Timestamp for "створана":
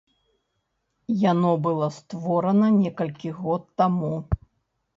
1.99-2.67